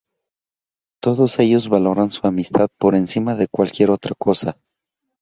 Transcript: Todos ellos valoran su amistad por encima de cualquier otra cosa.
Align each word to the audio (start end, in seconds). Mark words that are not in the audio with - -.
Todos 0.99 1.37
ellos 1.37 1.69
valoran 1.69 2.09
su 2.09 2.25
amistad 2.25 2.69
por 2.79 2.95
encima 2.95 3.35
de 3.35 3.47
cualquier 3.47 3.91
otra 3.91 4.15
cosa. 4.17 4.57